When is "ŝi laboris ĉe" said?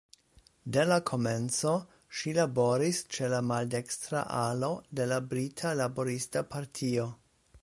2.21-3.31